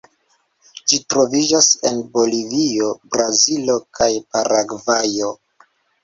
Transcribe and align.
Ĝi 0.91 0.97
troviĝas 1.13 1.67
en 1.89 1.99
Bolivio, 2.15 2.87
Brazilo 3.15 3.75
kaj 3.99 4.09
Paragvajo. 4.37 5.29